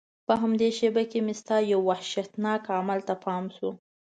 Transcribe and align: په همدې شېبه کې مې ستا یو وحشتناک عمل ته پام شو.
په 0.27 0.33
همدې 0.41 0.69
شېبه 0.77 1.03
کې 1.11 1.19
مې 1.25 1.33
ستا 1.41 1.57
یو 1.73 1.79
وحشتناک 1.89 2.63
عمل 2.79 2.99
ته 3.07 3.13
پام 3.23 3.45
شو. 3.55 3.69